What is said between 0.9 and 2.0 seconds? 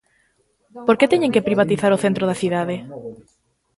que teñen que privatizar